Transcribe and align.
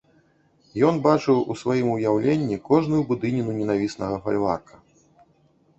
Ён 0.87 0.95
бачыў 1.07 1.37
у 1.51 1.57
сваім 1.61 1.91
уяўленні 1.97 2.57
кожную 2.71 3.01
будыніну 3.13 3.51
ненавіснага 3.61 4.15
фальварка. 4.27 4.75